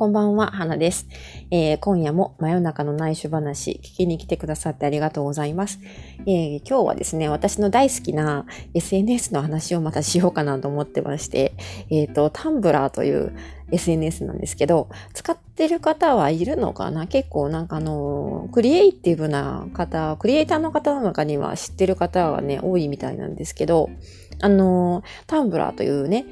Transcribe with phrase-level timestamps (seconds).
[0.00, 1.06] こんばんは、花です、
[1.50, 5.78] えー、今夜も真夜中の内緒話、聞きに来てくださってありがとうございます。
[6.20, 11.52] えー、今日はですね、私の大好きな SNS の話をまたしようかなと思ってまして、
[11.90, 13.36] えっ、ー、と、タンブラーという
[13.72, 17.06] SNS なんですけど、使ってる方はいるのかな？
[17.06, 23.90] 結構なんかあの、クリエイティブな方、クリエイターの方の中には知ってる方がね、多いみたいなんですけど、
[24.40, 26.24] あの、タンブラーというね、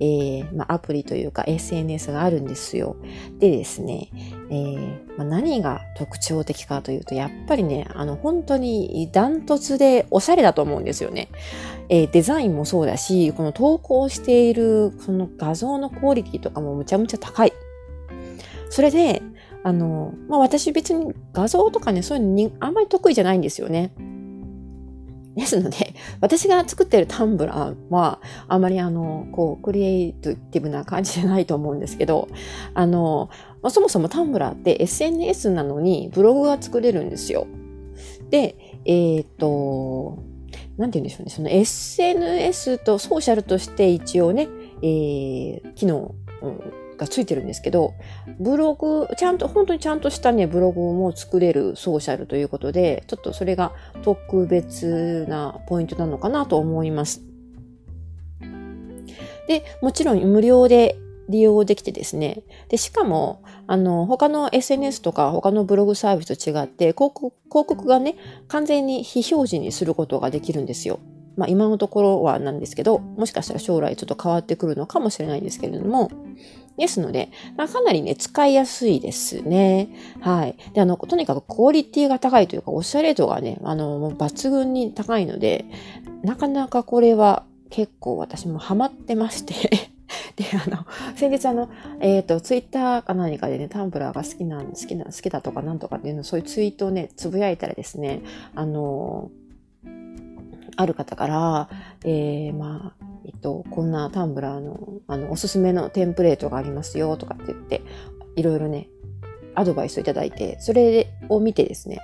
[0.00, 2.96] えー、まあ、アプリというか SNS があるんですよ。
[3.38, 4.10] でですね、
[4.50, 11.28] えー、まあ、何が特徴的かというと、やっぱりね、あの、本当にダントツでおしゃれだと思うんですよね。
[11.88, 17.52] えー、デザインもそうだし、この投稿しているその画像のクオリティとかもむちゃむちゃ高い。
[18.70, 19.22] それで、
[19.62, 23.92] あの、まあ、私別に画像とかね、そういうのにあんまり得意じゃないんですよね。
[25.34, 32.28] ですので、私が作ってるタンブラーは、あまりあの、こう、クリエイティブな感じじゃないと思うんですけど、
[32.74, 33.30] あの、
[33.62, 37.46] まあ、そもそもタンブラーって SNS なのにブログが作れるんですよ。
[38.30, 40.22] で、えっ、と、
[40.76, 41.30] なんて言うんでしょうね。
[41.30, 44.48] その SNS とソーシャルとして一応ね、
[44.82, 47.94] えー、機能、うんがついてるんですけど、
[48.38, 57.22] ブログ、ちゃんと、本当にちゃんとしたね、ブログも作れるソーシャルということで、ちょっとそれが特別なポイントなのかなと思います。
[59.46, 60.96] で、もちろん無料で
[61.28, 62.42] 利用できてですね。
[62.68, 68.16] で、しかも、あの、他の SNS とか他のブログサービスと違って、広告広告がね、
[68.48, 70.98] 完全に非表示にすることができるんですよ。
[71.36, 76.10] まあ今のところはなんですけど、もしかしたら将来ちょっと変わってくるのかもしれないんですけれども、
[76.76, 79.88] ですので、まあ、かなりね、使いやすいですね。
[80.20, 80.56] はい。
[80.72, 85.64] で、あの、とにかくクオリティが高いというか、おしゃれ度がね、あの、もう抜群に高いので、
[86.22, 89.54] なかなかこれは結構私もハマってまして
[90.36, 91.68] で、あの、先日あの、
[92.00, 98.22] えっ、ー、と、ツイッターか何かでね、タンブラーが好きな、好きな、好きだとかなんとかっていうの、そういうツイートをね、つぶやいたらですね、
[98.54, 99.30] あの、
[100.76, 101.68] ある方から、
[102.04, 107.82] えー、まあ、えっと、こんなタンブラーの、あの、おすすめのテンプレートがありますよ、とかって言って、
[108.36, 108.88] いろいろね、
[109.54, 112.00] アドバイスをいただいて、それを見てですね、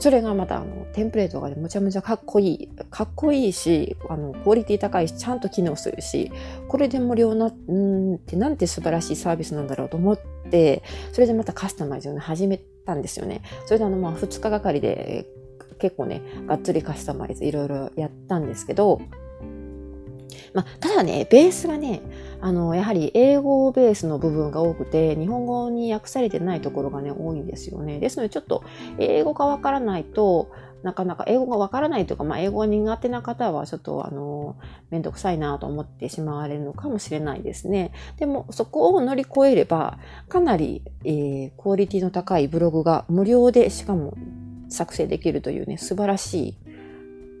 [0.00, 2.68] それがまたあのテンプレートがね、むちゃむちゃかっこいい。
[2.90, 6.30] かっこいいし、あの、クオリティ高いし、ちゃんと機能するし、
[6.68, 13.42] これで無料な、んってなんて素晴らしいサービスなんだろうと思って、それでまたカスタマイズをね、始めたんですよね。
[13.66, 15.26] それであの、まあ、2日がかりで、
[15.78, 19.00] 結構ね、がっつりカスタマイズいろいろやったんですけど、
[20.54, 22.00] まあ、ただね、ベースがね、
[22.40, 27.98] あの、やはり英語ベースの部分が多くて、日本語に訳されてないところがね、多いんですよね。
[27.98, 28.62] ですので、ちょっと
[28.98, 30.50] 英語がわからないと、
[30.82, 34.56] なかなか英語がわからないというか、まあ、英語が苦手な方はちょっとあの、
[34.90, 37.92] めんどくさいなと思ってしまわれるのかもしれないですね。
[38.18, 44.14] でも、そこを乗り越えれば、かなり、えー、クオリティの高いブログが無料で、しかも
[44.68, 46.58] 作成できるというね、素晴らしい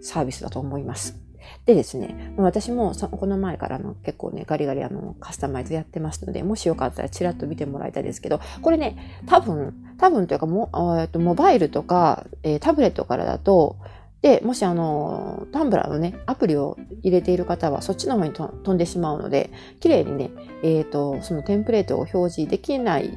[0.00, 1.27] サービスだと思います。
[1.66, 13.76] でですね、私もこの前からの結構ね、ガリガリあのカスタマイズやってますので、もしよかったらチラッと見てもらいたいですけど、これね、多分、多分というかも、えっと、モバイルとか、えー、タブレットからだと、
[14.22, 20.30] で、もしあの、タンブラーのね、アプリを入れている方はそっちの方に飛んでしまうので、綺麗にね、
[20.64, 23.16] えっ、ー、と、そのテンプレートを表示できない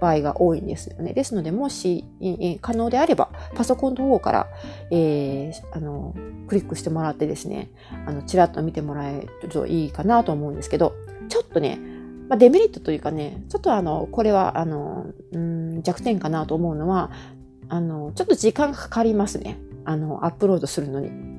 [0.00, 1.12] 場合が多いんですよね。
[1.12, 2.04] ですので、もし、
[2.60, 4.46] 可能であれば、パソコンの方から、
[4.90, 6.14] えー、あの、
[6.48, 7.70] クリックしてもらってですね、
[8.06, 10.94] あの、ちらっと見てもらえるといいかなと思うんですけど、
[11.28, 11.78] ちょっとね、
[12.28, 17.10] まあ、デメリットというかね、ちょっとあの、これは、あの、うん、弱点かなと思うのは、
[17.68, 19.58] あの、ちょっと時間かかりますね。
[19.84, 21.35] あの、アップロードするのに。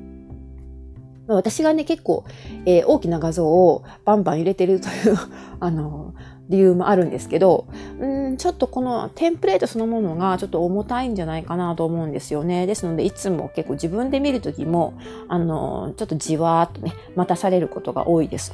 [1.27, 2.25] 私がね、結構、
[2.65, 5.17] えー、大きな画像をバンバン入れてるという
[5.59, 6.13] あの、
[6.49, 7.67] 理由もあるんですけど、
[7.99, 12.65] うん、ちょっとこのテンプレートそのものがちょっと重たいんじゃないかなと思うんですよね。
[12.65, 14.93] ですので、いつも結構自分で見るときも、
[15.27, 18.53] あの、ちょっとじわーっとね、待たされることが多いです。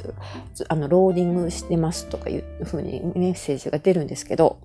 [0.68, 4.58] あの、ローディングしてますとかいうふうにメッセージが出るんですけど、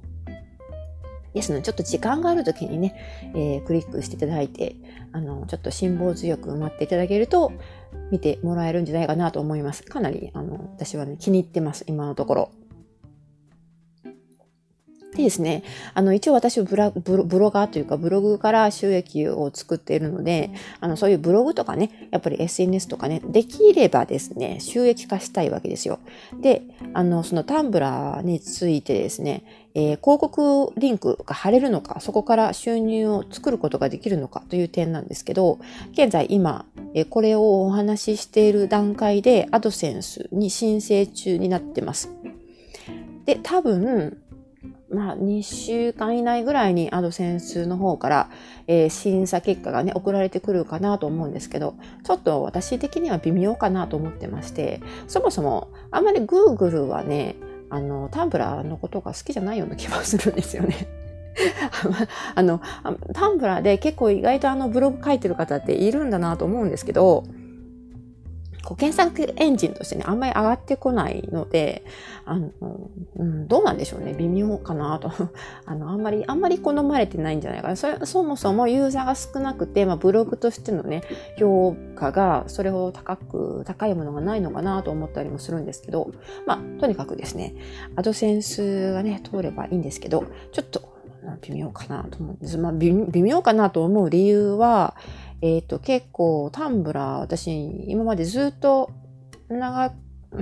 [1.39, 2.95] ですので、ちょっと時間があるときにね、
[3.35, 4.77] えー、クリックしていただいて、
[5.13, 7.53] あの、ちょっと辛抱強く待っていただけると、
[8.11, 9.83] 見てもらえるんじゃないかなと思います。
[9.83, 12.51] かなり、あの、私はね、気に入ってます、今のところ。
[15.19, 25.99] でですね、あの、一応私はブラブロブロガーというかブログから収益を作っているので、あの、そういうブログとかね、やっぱり SNS とかね、できればですね、収益化したいわけですよ。
[26.41, 26.63] で、
[26.95, 29.43] あの、そのタンブラーについてですね、
[29.75, 35.59] えー、広告リンクが貼れるのか、そこから収入を作ることができるのかという点なんですけど、
[35.93, 42.09] 現在今、えー、これをお話ししている段階でアドセンスに申請中になってます。
[43.25, 44.17] で、多分、
[44.91, 48.31] まあ、2週間以内ぐらいにアドセンスの方から、
[48.67, 51.75] えー、審査結果がね、送られてくるかなと思うんですけど、
[52.05, 57.37] ちょっと私的には微妙かなと思ってまして、そもそもあんまり Google はね、
[57.71, 60.89] あの、タンブラーのことが好きじゃないような気がするんですよね。
[62.35, 62.61] あの、
[63.13, 67.25] タンブラーで結構意外とあのブログ書いてる方っているんだなと思うんですけど、
[68.69, 71.87] こう検索エンジンとしてね、あんまり上がってこないので、
[72.27, 72.51] あの、
[73.17, 74.13] うん、どうなんでしょうね。
[74.13, 75.11] 微妙かなと。
[75.65, 77.77] あの、あんまり、あんまり好まれてないんじゃないかな。
[77.77, 81.03] それそもそもユーザーが少なくて、まあ、ブログとしてのね、
[81.39, 86.11] 評価がそれほど高く、高いものがないのかなと思ったりもするんですけど、
[86.45, 87.55] まあ、とにかくですね、
[87.97, 90.83] アドセンスがね、通ればいいんですけど、ちょっと、
[91.43, 92.59] 微妙かなと思うんです。
[92.59, 92.93] まあ、微
[93.23, 94.95] 妙かなと思う理由は、
[95.41, 97.51] えっ、ー、と、結構タンブラー、私、
[97.91, 98.91] 今までずっと
[99.49, 99.91] 長、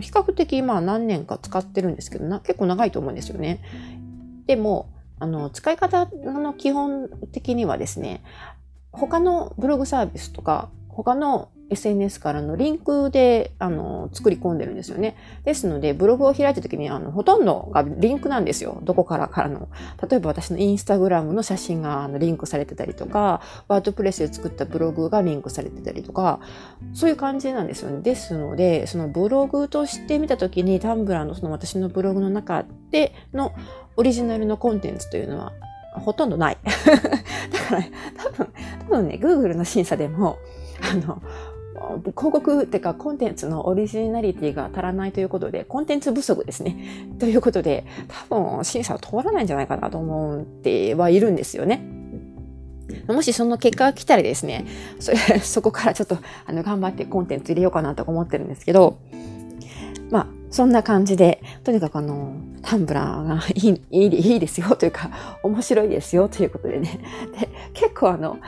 [0.01, 3.61] 比較的今何年か使ってるんですけどな、結構長いと思うんですよね。
[4.47, 8.23] でも、あの、使い方の基本的にはですね、
[8.93, 15.15] 他のブログサービスとか、他の SNS からのリンクで、あの、作り込んでるんですよね。
[15.45, 18.79] ですので、ブログを開いた時に、あの、ほとんどがリンクなんですよ。
[18.83, 19.69] どこからからの。
[20.09, 26.41] 例えば私のインスタグラムの写真があのリンクされてたりとか、ワードプレスで作ったブログがリンクされてたりとか、
[26.95, 28.01] そういう感じなんですよね。
[28.01, 33.53] ですので、そのブログとして見た時に、タンブラーのその私のブログの中での
[33.97, 35.53] オリジナルのコンテンツというのは、
[35.95, 36.59] ほとんどない。
[36.65, 37.83] だから、
[38.17, 38.49] 多分、
[38.81, 40.39] 多分ね、Google の審査でも、
[40.83, 41.23] あの、
[42.01, 46.77] 広告っていうかコンテンツのオリジナリティが足らないということで、コンテンツ不足ですね。
[47.19, 47.85] ということで、
[48.29, 51.83] 多分審査は通らないんじゃないかなと思ってはいるんですよね。
[53.09, 54.65] もしその結果が来たらですね、
[55.01, 58.99] それ、 そこからちょっと、あの、頑張ってコンテンツ入れようかなと思ってるんですけど、
[60.11, 65.11] まあ、そんな感じで、とにかくあの、タンブラーがいい、 いいですよというか、
[65.43, 67.01] 面白いですよということでね。
[67.39, 68.39] で、結構あの、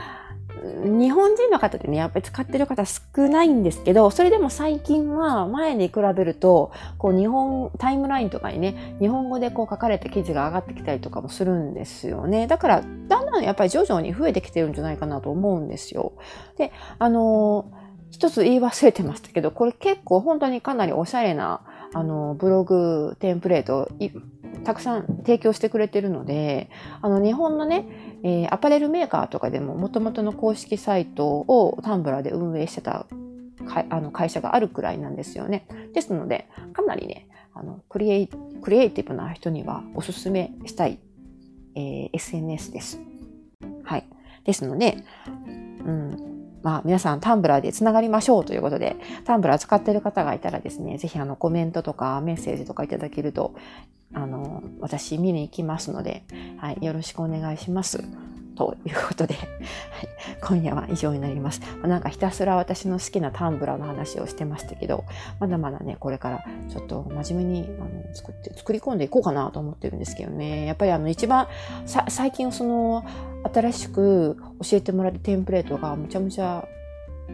[0.83, 12.47] 日本人の方でね、やっぱり使ってる方少ないんですけど、それでも最近は前に比べると、こう日本、タイムラインとかにね、日本語でこう書かれた記事が上がってきたりとかもするんですよね。
[12.47, 16.13] だから、だんだんやっぱり徐々に増えてきてるんじゃないかなと思うんですよ。
[16.57, 17.65] で、あの
[18.11, 21.61] 一つ言い忘れてましたけど、これ結構本当にかなりおしゃれな、
[21.93, 23.89] あの、ブログテンプレート
[24.63, 26.69] たくさん提供してくれてるので、
[27.01, 27.85] あの日本のね、
[28.23, 33.05] えー、アパレルメーカーとかでも元々の公式サイトをタンブラーで運営してた
[33.65, 35.67] かあの会社があるくらいなんですよね。
[35.93, 38.27] ですので、かなりね、あのクリエイ
[38.61, 40.99] クリエイティブな人にはおすすめしたい、
[41.75, 42.99] えー、SNS です。
[43.83, 44.05] はい。
[44.43, 44.97] ですので、
[45.85, 48.95] うん、まあ皆さんタンブラーでつながりましょうということで、
[49.25, 53.53] タンブラー使ってる方がいたらですね、ぜひあのコメントとかメッセージとかいただけると、
[54.13, 56.23] あの、私見に行きますので、
[56.57, 58.03] はい、よろしくお願いします。
[58.55, 60.08] ということで、はい、
[60.41, 61.61] 今夜は以上になります。
[61.83, 65.05] なんかひたすら私の好きなタンブラーの話をしてましたけど、
[65.39, 70.65] まだまだね、これからちょっと真面目にあの作って、作り込んでいこうかなと思ってるんですけどね。
[70.65, 71.47] やっぱりあの一番、
[72.07, 73.05] 最近その、
[73.53, 76.67] 新しく教えてもらったテンプレートがむちゃむちゃ、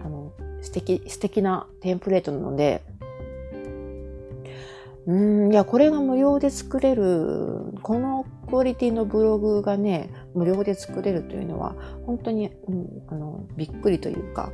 [0.04, 0.31] あの、
[0.62, 2.84] 素敵、素敵なテンプレートなので、
[5.07, 11.75] うん、いや、これが無料で作れる、このクオリティのブログがね、無料で作れるというのは、
[12.06, 14.51] 本当に、うん、あの、びっくりというか、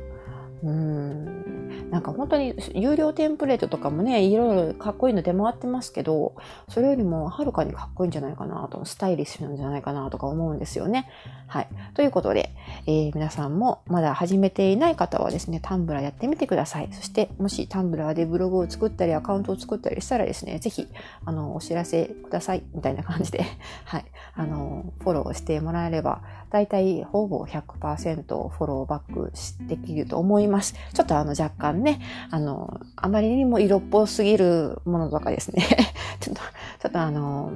[0.62, 1.61] うん。
[1.92, 6.34] なんか本当に有料テンプレートとかもね、いろいろかっこいいの出回ってますけど、
[6.70, 11.06] それよりもはるかにかっこいいんじゃないかなと、スタイリッシュなんじゃないかなとか思うんですよね。
[11.48, 11.68] はい。
[11.92, 12.54] ということで、
[12.86, 16.88] えー、皆さんもまだ始めていない方はですね、タンブラーやってみてください。
[16.92, 20.88] そして、もしタンブラーでブログを作ったり、アカウントを作ったりしたらですね、ぜひ、
[21.26, 23.44] あの、お知らせください、みたいな感じで、
[23.84, 24.04] はい。
[24.34, 29.32] あの、フォローしてもらえれば、だいたいほぼ100%フォローバック
[29.66, 30.74] できると思います。
[30.92, 35.64] ちょっとあの若干ね、あの、あまりにも色っぽすぎるものとかですね、
[36.20, 36.42] ちょっと、
[36.80, 37.52] ちょっとあの、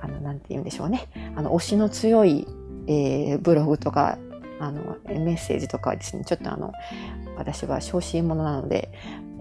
[0.00, 1.08] あの、なんて言うんでしょうね。
[1.36, 2.46] あの、推しの強い、
[2.86, 4.18] えー、ブログとか、
[4.58, 6.72] あの、メッセージとかですね、ちょっとあの、
[7.36, 8.90] 私は小心者なので、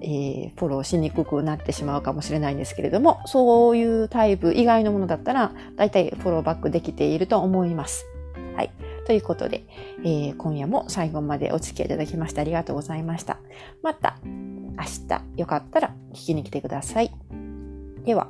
[0.01, 8.05] えー、フォローしにくくなってしまうかもしれないんですけれども、そういうタイプ以外のものだったら、だいたいフォローバックできていると思います。
[8.55, 8.71] はい。
[9.09, 9.65] ということで、
[10.03, 13.39] えー、今夜も最後までお付き合いいただきましてありがとうございました。
[13.81, 17.11] また明日よかったら聞きに来てください。
[18.05, 18.29] では、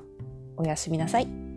[0.56, 1.49] おやすみなさい。